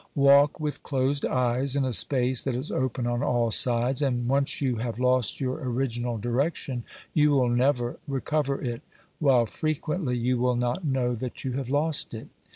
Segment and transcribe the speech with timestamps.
[0.15, 4.59] Walk with closed eyes in a space that is open on all sides, and once
[4.59, 8.81] you have lost your original direction you will never recover it,
[9.19, 12.29] while frequently you will not know that you have lost it.